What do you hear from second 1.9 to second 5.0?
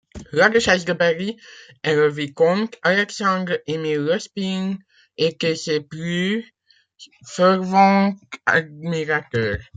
le vicomte Alexandre-Émile Lespine